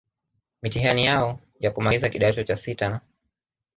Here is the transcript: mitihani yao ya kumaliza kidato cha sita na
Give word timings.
mitihani 0.61 1.05
yao 1.05 1.39
ya 1.59 1.71
kumaliza 1.71 2.09
kidato 2.09 2.43
cha 2.43 2.55
sita 2.55 2.89
na 2.89 3.01